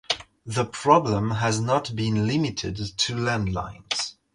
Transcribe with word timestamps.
The 0.47 0.65
problem 0.65 1.29
has 1.29 1.59
not 1.61 1.95
been 1.95 2.25
limited 2.25 2.77
to 2.77 3.13
landlines. 3.13 4.15